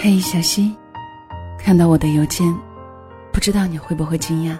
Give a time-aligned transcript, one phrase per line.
[0.00, 0.76] 嘿，小溪，
[1.58, 2.56] 看到我的邮件，
[3.32, 4.56] 不知道你会不会惊讶？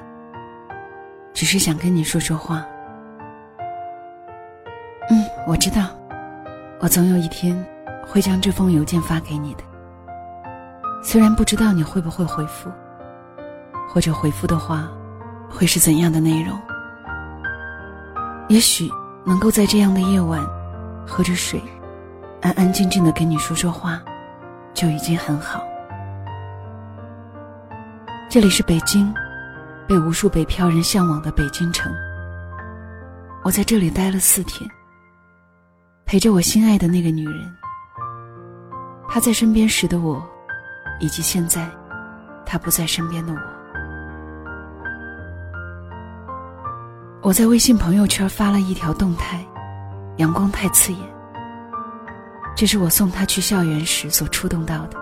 [1.33, 2.67] 只是想跟你说说话。
[5.09, 5.91] 嗯，我知道，
[6.81, 7.57] 我总有一天
[8.05, 9.63] 会将这封邮件发给你的。
[11.05, 12.69] 虽然不知道你会不会回复，
[13.89, 14.91] 或者回复的话，
[15.49, 16.59] 会是怎样的内容。
[18.49, 18.91] 也许
[19.25, 20.45] 能够在这样的夜晚，
[21.07, 21.63] 喝着水，
[22.43, 24.03] 安安静静的跟你说说话。
[24.79, 25.67] 就已经很好。
[28.31, 29.13] 这里是北京，
[29.89, 31.93] 被无数北漂人向往的北京城。
[33.43, 34.71] 我在这里待了四天，
[36.07, 37.53] 陪着我心爱的那个女人。
[39.09, 40.25] 她在身边时的我，
[41.01, 41.69] 以及现在
[42.47, 43.39] 她不在身边的我。
[47.21, 49.45] 我在微信朋友圈发了一条动态：
[50.19, 51.18] 阳光太刺眼。
[52.59, 54.99] 这是我送他去校园时所触动到的。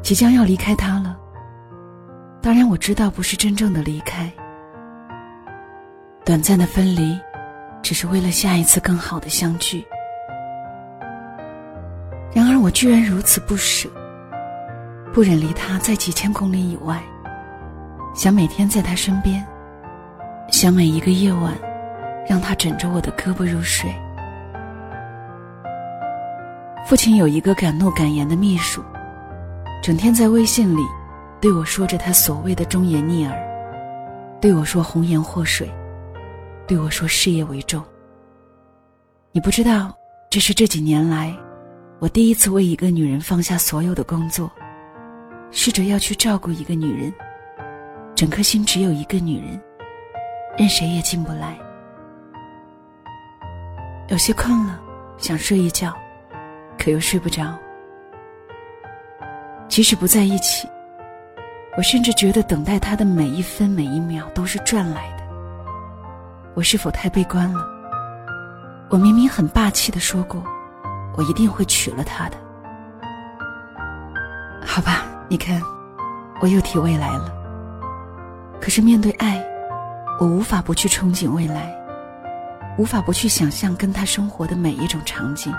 [0.00, 1.16] 即将要离开他了，
[2.40, 4.32] 当然我知道不是真正的离开，
[6.24, 7.18] 短暂的分离，
[7.82, 9.84] 只是为了下一次更好的相聚。
[12.32, 13.88] 然而我居然如此不舍，
[15.12, 17.02] 不忍离他在几千公里以外，
[18.14, 19.44] 想每天在他身边，
[20.48, 21.52] 想每一个夜晚，
[22.28, 23.92] 让他枕着我的胳膊入睡。
[26.86, 28.80] 父亲有一个敢怒敢言的秘书，
[29.82, 30.82] 整天在微信里
[31.40, 33.36] 对我说着他所谓的忠言逆耳，
[34.40, 35.68] 对我说红颜祸水，
[36.64, 37.82] 对我说事业为重。
[39.32, 39.92] 你不知道，
[40.30, 41.36] 这是这几年来
[41.98, 44.48] 我第一次为一个女人放下所有的工作，
[45.50, 47.12] 试着要去照顾一个女人，
[48.14, 49.60] 整颗心只有一个女人，
[50.56, 51.58] 任谁也进不来。
[54.06, 54.80] 有些困了，
[55.18, 55.92] 想睡一觉。
[56.78, 57.56] 可又睡不着。
[59.68, 60.68] 即使不在一起，
[61.76, 65.24] 我甚至觉得等待他的每一分每一秒都是赚来的。
[66.54, 67.60] 我是否太悲观了？
[68.88, 70.42] 我明明很霸气的说过，
[71.16, 72.36] 我一定会娶了她的。
[74.64, 75.60] 好吧，你看，
[76.40, 77.32] 我又提未来了。
[78.60, 79.44] 可是面对爱，
[80.20, 81.74] 我无法不去憧憬未来，
[82.78, 85.52] 无法不去想象跟他生活的每一种场景。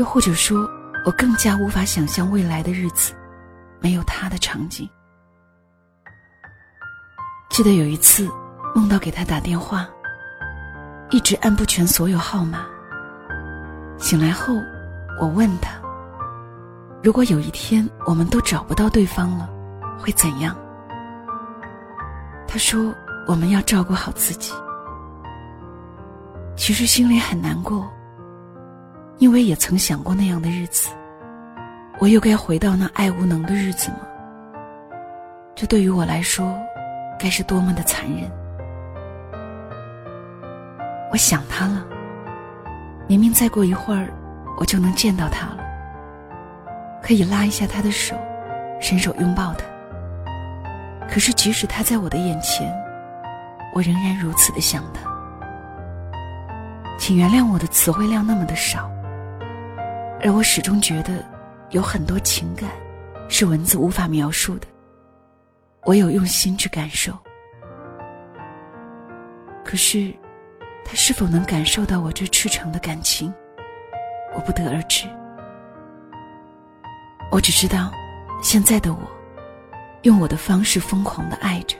[0.00, 0.66] 又或者说，
[1.04, 3.12] 我更加无法想象未来的日子
[3.80, 4.88] 没有他的场景。
[7.50, 8.26] 记得有一次
[8.74, 9.86] 梦到给他打电话，
[11.10, 12.64] 一直按不全所有号码。
[13.98, 14.54] 醒来后，
[15.20, 15.72] 我问他
[17.04, 19.46] ：“如果有一天我们都找不到对方了，
[19.98, 20.56] 会怎样？”
[22.48, 22.94] 他说
[23.28, 24.54] ：“我们要照顾好自己。”
[26.56, 27.86] 其实心里很难过。
[29.20, 30.88] 因为也曾想过那样的日子，
[31.98, 33.98] 我又该回到那爱无能的日子吗？
[35.54, 36.58] 这对于我来说，
[37.18, 38.30] 该是多么的残忍！
[41.12, 41.84] 我想他了，
[43.06, 44.08] 明明再过一会儿，
[44.56, 45.58] 我就能见到他了，
[47.02, 48.16] 可以拉一下他的手，
[48.80, 49.66] 伸手拥抱他。
[51.06, 52.74] 可是即使他在我的眼前，
[53.74, 55.02] 我仍然如此的想他。
[56.98, 58.90] 请原谅我的词汇量那么的少。
[60.22, 61.24] 而我始终觉得，
[61.70, 62.70] 有很多情感
[63.28, 64.66] 是文字无法描述的，
[65.86, 67.12] 唯有用心去感受。
[69.64, 70.12] 可是，
[70.84, 73.32] 他是否能感受到我这赤诚的感情，
[74.34, 75.06] 我不得而知。
[77.30, 77.90] 我只知道，
[78.42, 79.00] 现在的我，
[80.02, 81.76] 用我的方式疯狂的爱着，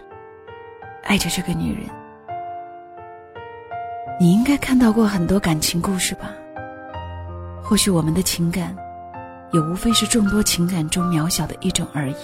[1.03, 1.91] 爱着这个女人。
[4.19, 6.31] 你应该看到过很多感情故事吧？
[7.62, 8.76] 或许我们的情感，
[9.53, 12.16] 也无非是众多情感中渺小的一种而已，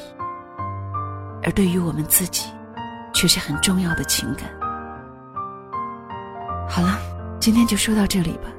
[1.42, 2.50] 而对于我们自己，
[3.14, 4.48] 却是很重要的情感。
[6.68, 6.98] 好了，
[7.38, 8.50] 今天就说到这里吧，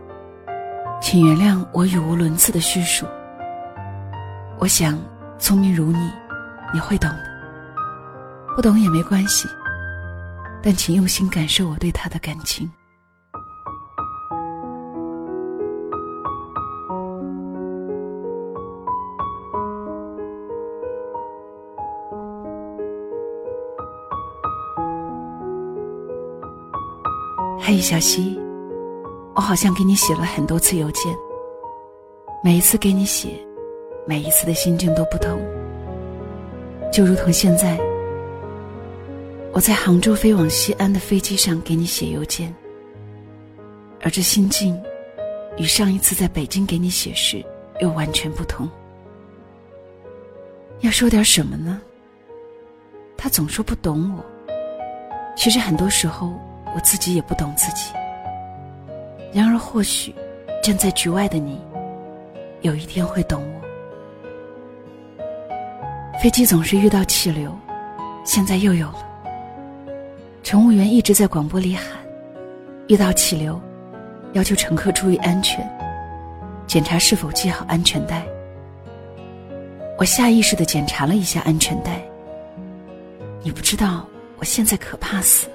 [1.01, 3.05] 请原谅我语无伦次的叙述。
[4.57, 4.97] 我想，
[5.37, 6.09] 聪明如你，
[6.73, 7.17] 你会懂的；
[8.55, 9.47] 不懂也没关系，
[10.63, 12.71] 但请用心感受我对他的感情。
[27.69, 28.39] 嘿，小溪，
[29.35, 31.13] 我好像给你写了很多次邮件。
[32.41, 33.45] 每一次给你写，
[34.05, 35.37] 每一次的心境都不同。
[36.93, 37.77] 就如同现在，
[39.51, 42.55] 我在杭州飞往西安的飞机上给你写邮件，
[44.01, 44.81] 而这心境，
[45.57, 47.43] 与上一次在北京给你写时
[47.81, 48.65] 又完全不同。
[50.79, 51.81] 要说点什么呢？
[53.17, 54.23] 他总说不懂我，
[55.35, 56.31] 其实很多时候
[56.75, 57.91] 我自己也不懂自己。
[59.33, 60.13] 然而，或许
[60.63, 61.59] 站在局外的你，
[62.61, 63.57] 有一天会懂我。
[66.19, 67.55] 飞机总是遇到气流，
[68.23, 69.05] 现在又有了。
[70.43, 71.85] 乘务员一直在广播里喊
[72.87, 73.61] ：“遇到气流，
[74.33, 75.69] 要求乘客注意安全，
[76.65, 78.25] 检查是否系好安全带。”
[79.99, 82.01] 我下意识的检查了一下安全带。
[83.43, 84.05] 你不知道，
[84.37, 85.47] 我现在可怕死，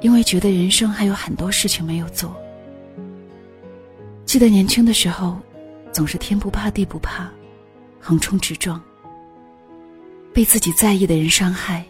[0.00, 2.34] 因为觉得人生还有很多事情没有做。
[4.24, 5.38] 记得年轻的时候，
[5.92, 7.28] 总是天不怕地不怕，
[8.00, 8.80] 横冲直撞。
[10.32, 11.84] 被自己在意的人伤害，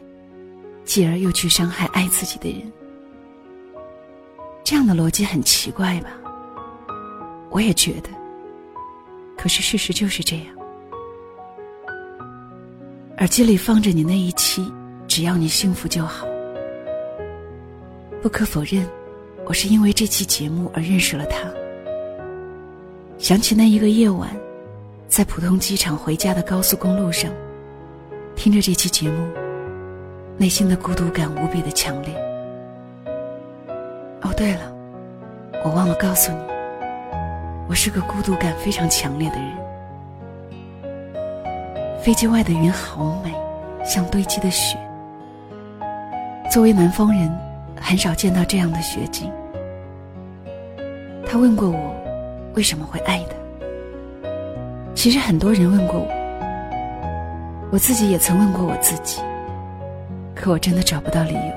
[0.84, 2.72] 继而又去伤害爱自己的人，
[4.64, 6.10] 这样的逻辑很奇怪吧？
[7.50, 8.08] 我也觉得。
[9.36, 10.46] 可是事实就是这样。
[13.18, 14.62] 耳机里放着你那一期
[15.06, 16.26] 《只要你幸福就好》，
[18.22, 18.86] 不可否认，
[19.46, 21.48] 我是因为这期节目而认识了他。
[23.16, 24.28] 想起那一个夜晚，
[25.08, 27.30] 在浦东机场回家的高速公路上，
[28.36, 29.26] 听着这期节目，
[30.36, 32.14] 内心的孤独感无比的强烈。
[34.20, 34.70] 哦，对了，
[35.64, 36.38] 我忘了告诉你，
[37.70, 39.50] 我是个孤独感非常强烈的人。
[42.02, 43.34] 飞机外的云好美，
[43.82, 44.76] 像堆积的雪。
[46.52, 47.30] 作为南方人，
[47.80, 49.32] 很少见到这样的雪景。
[51.26, 51.98] 他问过我。
[52.56, 53.36] 为什么会爱的？
[54.92, 56.08] 其实很多人问过我，
[57.70, 59.22] 我自己也曾问过我自己，
[60.34, 61.52] 可我真的找不到理由。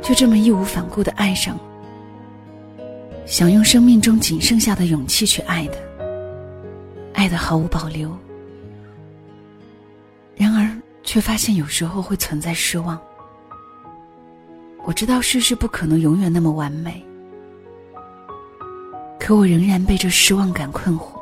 [0.00, 1.58] 就这么义无反顾的爱上，
[3.26, 5.76] 想用生命中仅剩下的勇气去爱的，
[7.12, 8.10] 爱的毫无保留。
[10.34, 12.98] 然而，却发现有时候会存在失望。
[14.88, 17.04] 我知道世事不可能永远那么完美。
[19.20, 21.20] 可我仍然被这失望感困惑，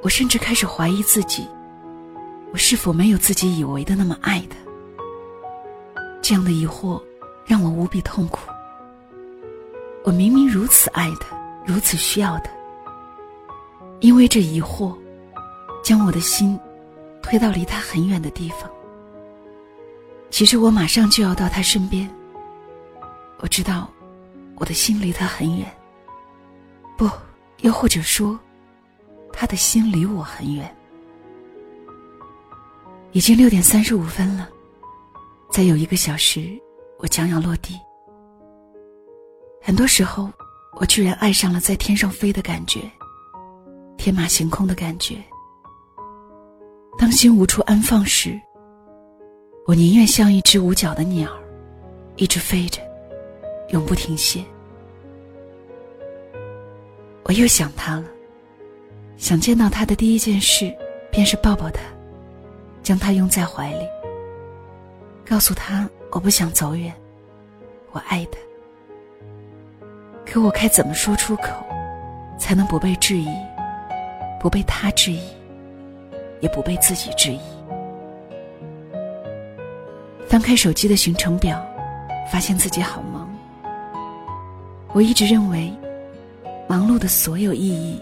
[0.00, 1.46] 我甚至开始怀疑自己，
[2.50, 4.56] 我是否没有自己以为的那么爱他？
[6.22, 6.98] 这样的疑惑
[7.44, 8.38] 让我无比痛苦。
[10.02, 12.50] 我明明如此爱他，如此需要他，
[14.00, 14.96] 因为这疑惑，
[15.84, 16.58] 将我的心
[17.20, 18.62] 推到离他很远的地方。
[20.30, 22.08] 其实我马上就要到他身边，
[23.38, 23.90] 我知道，
[24.56, 25.66] 我的心离他很远。
[26.96, 27.08] 不，
[27.62, 28.38] 又或者说，
[29.32, 30.74] 他的心离我很远。
[33.12, 34.48] 已经六点三十五分了，
[35.50, 36.60] 再有一个小时，
[36.98, 37.74] 我将要落地。
[39.62, 40.30] 很多时候，
[40.78, 42.80] 我居然爱上了在天上飞的感觉，
[43.96, 45.16] 天马行空的感觉。
[46.98, 48.38] 当心无处安放时，
[49.68, 51.30] 我宁愿像一只无脚的鸟，
[52.16, 52.80] 一直飞着，
[53.68, 54.42] 永不停歇。
[57.24, 58.06] 我又想他了，
[59.18, 60.74] 想见到他的第一件事，
[61.10, 61.82] 便是抱抱他，
[62.82, 63.86] 将他拥在怀里，
[65.22, 66.90] 告诉他我不想走远，
[67.92, 68.38] 我爱他。
[70.24, 71.52] 可我该怎么说出口，
[72.38, 73.28] 才能不被质疑，
[74.40, 75.20] 不被他质疑，
[76.40, 77.57] 也不被自己质疑？
[80.28, 81.60] 翻开手机的行程表，
[82.30, 83.28] 发现自己好忙。
[84.92, 85.72] 我一直认为。
[86.70, 87.98] 忙碌的所有意义，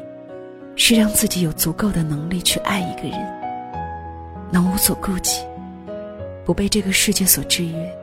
[0.75, 3.17] 是让自己有足够的能力去爱一个人，
[4.51, 5.41] 能无所顾忌，
[6.45, 7.97] 不被这个世界所制约。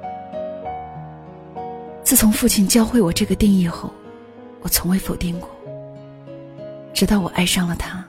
[2.02, 3.92] 自从父亲教会我这个定义后，
[4.62, 5.50] 我从未否定过。
[6.94, 8.02] 直到我爱上了他，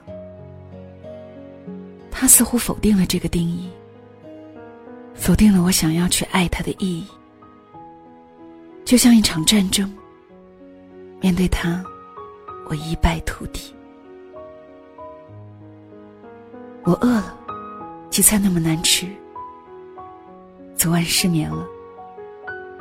[2.09, 3.69] 他似乎否定了这个定义，
[5.15, 7.07] 否定了我想要去爱他的意义。
[8.83, 9.91] 就像一场战争，
[11.19, 11.83] 面对他。
[12.67, 13.75] 我一败涂地。
[16.83, 17.37] 我饿了，
[18.09, 19.05] 鸡菜那么难吃。
[20.75, 21.63] 昨晚失眠了，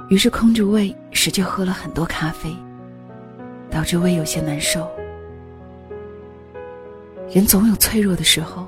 [0.08, 2.56] 于是空着胃使劲喝了很多咖啡，
[3.70, 4.90] 导致胃有些难受。
[7.30, 8.66] 人总有脆弱的时候，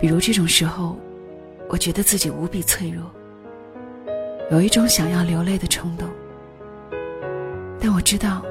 [0.00, 0.98] 比如这种时候，
[1.72, 3.10] 我觉得自己无比脆弱，
[4.50, 6.06] 有一种想要流泪的冲动，
[7.80, 8.42] 但我知道。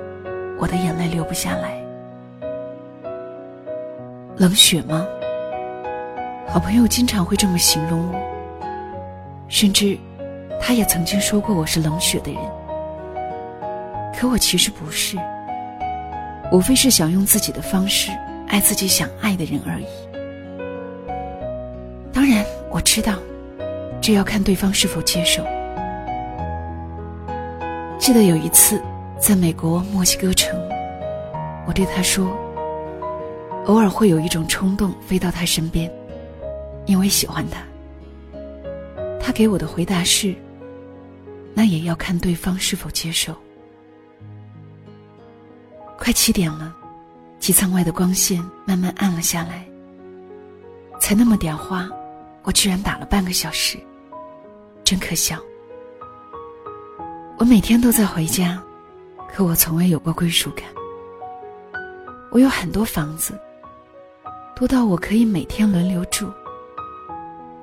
[0.58, 1.84] 我的眼泪流不下来。
[4.38, 5.08] 冷血吗？
[6.48, 8.20] 好朋友经常会这么形容我，
[9.48, 9.98] 甚至
[10.60, 12.42] 他也曾经说过我是冷血的人。
[14.16, 15.18] 可我其实不是，
[16.52, 18.12] 无非是想用自己的方式
[18.48, 19.88] 爱自己想爱的人而已。
[22.14, 23.16] 当然，我知道，
[24.02, 25.44] 这要看对方是否接受。
[28.00, 28.82] 记得有一次，
[29.20, 30.58] 在美国墨西哥城，
[31.68, 32.36] 我对他说
[33.68, 35.92] ：“偶尔会有一种冲动飞到他身边，
[36.86, 37.62] 因为喜欢他。”
[39.22, 40.34] 他给我的回答是
[41.54, 43.36] ：“那也要看对方是否接受。”
[46.00, 46.74] 快七点了，
[47.38, 49.64] 机舱外的光线慢慢暗了下来。
[51.00, 51.88] 才那么点花，
[52.44, 53.78] 我居然打了半个小时，
[54.84, 55.38] 真可笑。
[57.38, 58.62] 我每天都在回家，
[59.34, 60.66] 可我从未有过归属感。
[62.32, 63.40] 我有很多房子，
[64.56, 66.32] 多到我可以每天轮流住。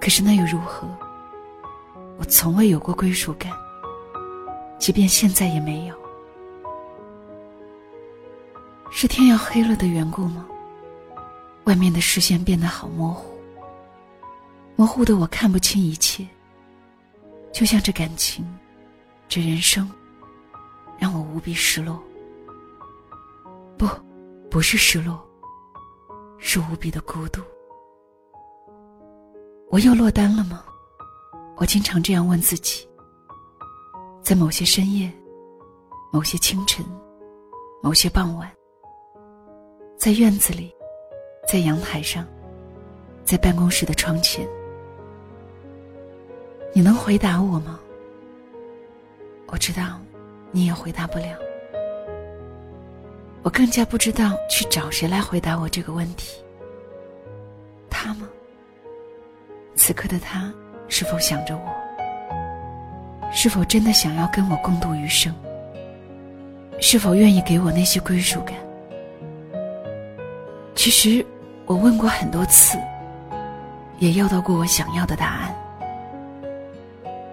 [0.00, 0.88] 可是那又如何？
[2.18, 3.52] 我从未有过归属感，
[4.78, 5.94] 即便现在也没有。
[8.90, 10.46] 是天要黑了的缘故吗？
[11.64, 13.37] 外面的视线变得好模糊，
[14.78, 16.24] 模糊的我看不清一切，
[17.52, 18.46] 就像这感情。
[19.28, 19.90] 这人生
[20.96, 22.00] 让我无比失落，
[23.76, 23.88] 不，
[24.48, 25.20] 不是失落，
[26.38, 27.42] 是无比的孤独。
[29.68, 30.64] 我又落单了吗？
[31.56, 32.88] 我经常这样问自己。
[34.22, 35.12] 在某些深夜，
[36.12, 36.86] 某些清晨，
[37.82, 38.48] 某些傍晚，
[39.96, 40.72] 在院子里，
[41.48, 42.24] 在阳台上，
[43.24, 44.48] 在办公室的窗前，
[46.74, 47.80] 你能回答我吗？
[49.46, 49.98] 我知道，
[50.50, 51.36] 你也回答不了。
[53.42, 56.42] 我更加不知道去找谁来回答我这个问题。
[57.88, 58.28] 他吗？
[59.74, 60.52] 此刻的他
[60.88, 63.30] 是否想着我？
[63.32, 65.34] 是否真的想要跟我共度余生？
[66.80, 68.54] 是否愿意给我那些归属感？
[70.74, 71.24] 其实，
[71.64, 72.78] 我问过很多次，
[73.98, 75.54] 也要到过我想要的答案。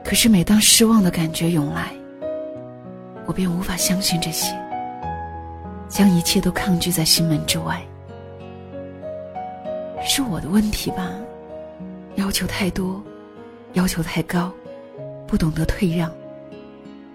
[0.05, 1.91] 可是，每当失望的感觉涌来，
[3.25, 4.55] 我便无法相信这些，
[5.89, 7.83] 将一切都抗拒在心门之外。
[10.05, 11.09] 是我的问题吧？
[12.17, 13.03] 要求太多，
[13.73, 14.53] 要求太高，
[15.25, 16.11] 不懂得退让，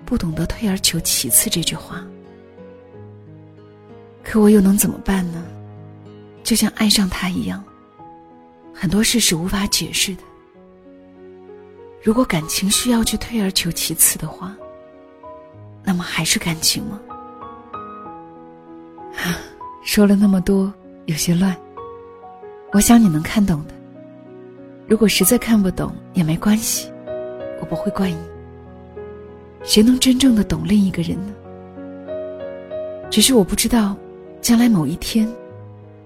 [0.05, 2.05] 不懂得退而求其次这句话。
[4.25, 5.41] 可我又能怎么办呢？
[6.43, 7.63] 就像爱上他一样，
[8.75, 10.23] 很多事是无法解释的。
[12.03, 14.57] 如果感情需要去退而求其次的话，
[15.85, 16.99] 那么还是感情吗？
[19.17, 19.37] 啊，
[19.85, 20.73] 说了那么多，
[21.05, 21.55] 有些乱。
[22.73, 23.75] 我想你能看懂的。
[24.89, 26.91] 如果实在看不懂也没关系，
[27.61, 28.17] 我不会怪你。
[29.63, 31.35] 谁能真正的懂另一个人呢？
[33.11, 33.95] 只是我不知道，
[34.41, 35.29] 将来某一天，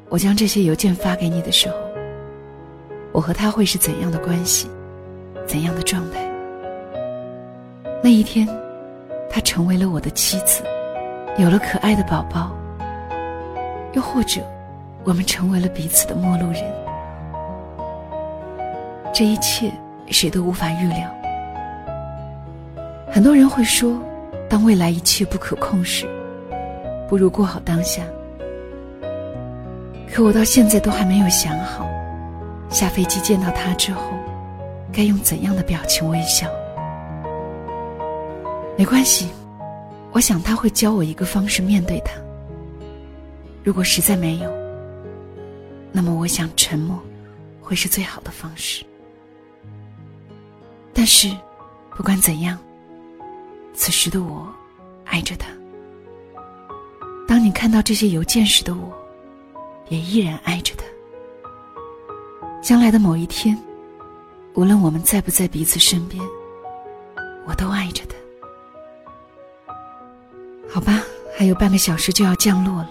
[0.08, 1.76] 我将这些邮件发给你的时候，
[3.12, 4.68] 我和他会是怎样的关系，
[5.46, 6.20] 怎样的状态？
[8.02, 8.48] 那一天。
[9.30, 10.62] 她成为了我的妻子，
[11.38, 12.52] 有了可爱的宝宝。
[13.92, 14.40] 又或者，
[15.02, 16.62] 我们成为了彼此的陌路人。
[19.12, 19.72] 这一切
[20.06, 20.98] 谁都无法预料。
[23.10, 24.00] 很多人会说，
[24.48, 26.06] 当未来一切不可控时，
[27.08, 28.04] 不如过好当下。
[30.12, 31.88] 可我到现在都还没有想好，
[32.70, 34.12] 下飞机见到他之后，
[34.94, 36.48] 该用怎样的表情微笑。
[38.78, 39.28] 没关系，
[40.12, 42.12] 我想他会教我一个方式面对他。
[43.62, 44.50] 如果实在没有，
[45.90, 47.00] 那么我想沉默
[47.60, 48.84] 会是最好的方式。
[50.92, 51.30] 但是，
[51.96, 52.58] 不管怎样，
[53.74, 54.46] 此时的我
[55.04, 55.48] 爱着他。
[57.26, 58.92] 当你看到这些邮件时的我，
[59.88, 60.84] 也依然爱着他。
[62.62, 63.58] 将来的某一天，
[64.54, 66.23] 无论我们在不在彼此身边，
[67.44, 68.14] 我都爱着他。
[70.73, 71.02] 好吧，
[71.37, 72.90] 还有半个小时就要降落了。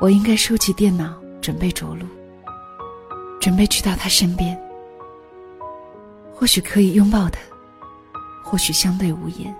[0.00, 2.06] 我应该收起电脑，准备着陆，
[3.40, 4.60] 准备去到他身边。
[6.34, 7.40] 或许可以拥抱他，
[8.42, 9.54] 或许相对无言。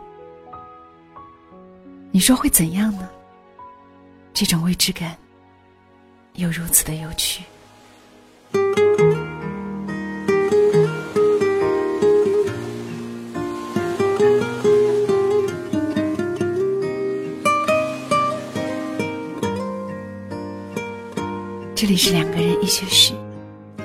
[2.11, 3.09] 你说会怎样呢？
[4.35, 5.17] 这种未知感，
[6.35, 7.43] 又如此的有趣。
[21.85, 23.13] 这里是两个人一些事，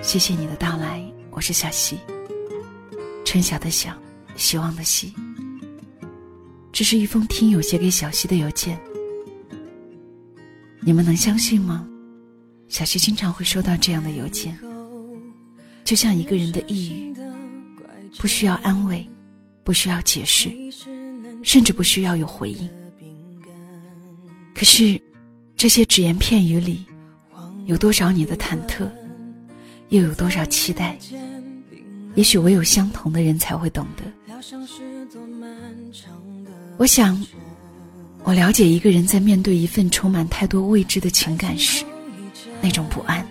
[0.02, 1.98] 谢谢你的到来，我是小溪。
[3.26, 3.94] 春晓的晓，
[4.38, 5.14] 希望的希。
[6.72, 8.80] 这是一封听友写给小溪的邮件。
[10.80, 11.86] 你们能相信吗？
[12.70, 14.58] 小溪经常会收到这样的邮件，
[15.84, 17.14] 就像一个人的抑郁，
[18.18, 19.06] 不需要安慰，
[19.62, 20.50] 不需要解释，
[21.44, 22.70] 甚至不需要有回应。
[24.56, 24.98] 可是，
[25.58, 26.86] 这些只言片语里，
[27.70, 28.90] 有多少你的忐忑，
[29.90, 30.98] 又有多少期待？
[32.16, 34.04] 也许唯有相同的人才会懂得。
[36.78, 37.24] 我想，
[38.24, 41.86] 我了解一个人在面对一份充满太多未知的情感时。
[42.60, 43.24] 那种不安，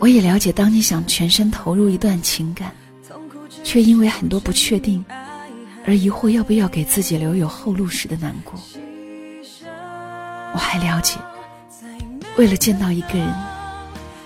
[0.00, 0.50] 我也了解。
[0.50, 2.72] 当你想全身投入一段情感，
[3.62, 5.04] 却因为很多不确定
[5.86, 8.60] 而疑惑要不要给自己留有后路时的难过，
[10.52, 11.14] 我还了解。
[12.38, 13.34] 为了见到一个人，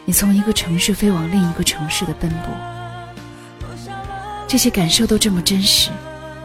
[0.05, 2.53] 你从一个城市飞往另一个城市的奔波，
[4.47, 5.91] 这些感受都这么真实，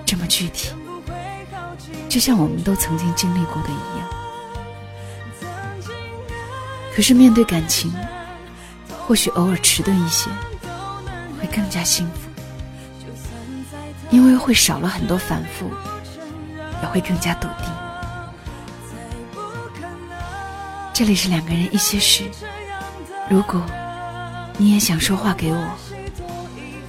[0.05, 0.69] 这么具体，
[2.07, 4.07] 就像我们都曾经经历过的一样。
[6.95, 7.93] 可是面对感情，
[9.05, 10.29] 或许偶尔迟钝一些，
[11.37, 12.29] 会更加幸福，
[14.09, 15.69] 因为会少了很多反复，
[16.81, 17.76] 也会更加笃定。
[20.97, 22.23] 这里是两个人一些事，
[23.29, 23.61] 如果
[24.57, 25.77] 你也想说话给我，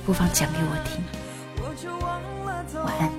[0.06, 1.04] 不妨讲给我听。
[2.86, 3.12] 晚安。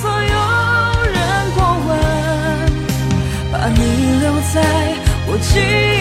[0.00, 0.36] 所有
[1.12, 1.58] 人过
[1.88, 1.90] 问，
[3.50, 3.80] 把你
[4.20, 4.54] 留在
[5.26, 5.95] 我记忆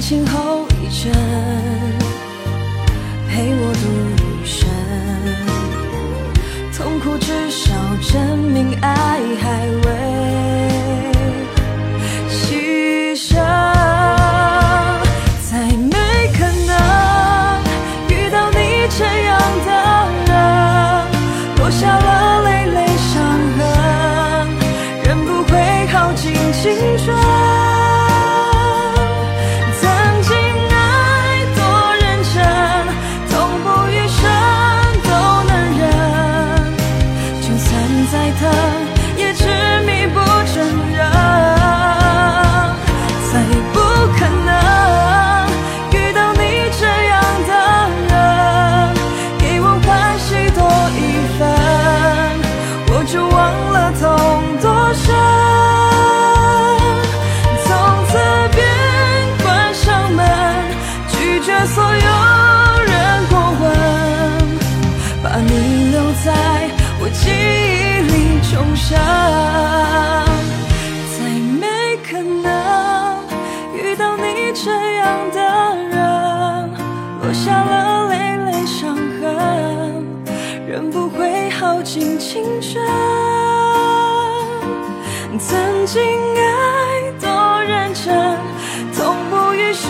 [0.00, 1.12] 情后遗症
[3.28, 3.84] 陪我度
[4.16, 4.66] 余生，
[6.74, 7.74] 痛苦至少
[8.10, 9.88] 证明爱还未
[73.74, 75.40] 遇到你这样的
[75.90, 76.70] 人，
[77.22, 80.04] 落下了累累伤痕，
[80.68, 82.84] 人不会耗尽青春。
[85.38, 88.36] 曾经爱多认真，
[88.94, 89.88] 痛不欲生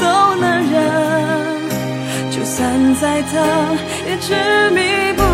[0.00, 0.80] 都能忍，
[2.30, 3.32] 就算再疼
[4.08, 5.25] 也执迷不。